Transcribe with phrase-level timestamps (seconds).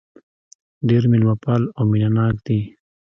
[0.87, 2.59] ډېر مېلمه پال او مينه ناک دي.